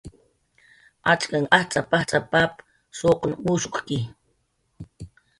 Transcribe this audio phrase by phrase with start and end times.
[1.11, 2.53] "Achkanh ajtz'ap"" ajtz'ap"" pap
[2.99, 3.99] suqn mushukki"